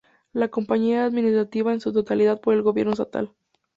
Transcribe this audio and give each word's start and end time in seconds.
La 0.33 0.47
compañía 0.47 0.93
era 0.95 1.05
administrada 1.05 1.73
en 1.73 1.79
su 1.79 1.93
totalidad 1.93 2.41
por 2.41 2.55
el 2.55 2.63
gobierno 2.63 2.93
estatal. 2.93 3.33